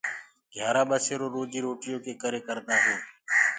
گھيآرآ 0.53 0.81
ٻسيرو 0.89 1.25
روجي 1.35 1.59
روٽيو 1.65 1.95
ڪي 2.05 2.13
ڪري 2.21 2.39
هينٚ۔ 2.83 3.01